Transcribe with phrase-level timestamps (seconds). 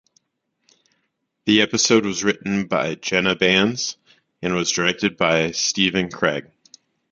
[1.45, 3.97] The episode was written by Jenna Bans
[4.41, 6.49] and was directed by Stephen Cragg.